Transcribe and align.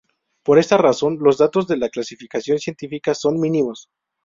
Por 0.41 0.57
esta 0.57 0.77
razón, 0.79 1.19
los 1.21 1.37
datos 1.37 1.67
de 1.67 1.77
la 1.77 1.89
clasificación 1.89 2.57
científica 2.57 3.13
son 3.13 3.39
mínimos. 3.39 3.87